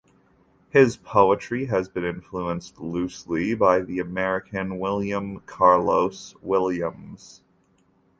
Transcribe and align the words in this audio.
His 0.71 0.97
poetry 0.97 1.65
has 1.65 1.87
been 1.87 2.03
influenced 2.03 2.79
loosely 2.79 3.53
by 3.53 3.81
the 3.81 3.99
American 3.99 4.79
William 4.79 5.41
Carlos 5.41 6.33
Williams. 6.41 7.43